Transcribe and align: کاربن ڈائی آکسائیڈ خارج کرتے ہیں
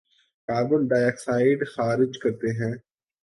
کاربن 0.49 0.81
ڈائی 0.89 1.05
آکسائیڈ 1.05 1.59
خارج 1.73 2.11
کرتے 2.21 2.49
ہیں 2.59 2.73